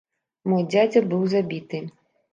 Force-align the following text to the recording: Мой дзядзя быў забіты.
Мой 0.53 0.63
дзядзя 0.71 1.03
быў 1.11 1.21
забіты. 1.35 1.85